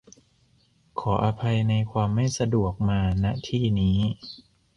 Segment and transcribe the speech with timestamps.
[0.99, 3.99] ขออภัยในความไม่สะดวกมา ณ ที่นี้